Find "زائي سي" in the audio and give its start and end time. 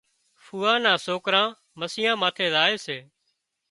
2.53-2.97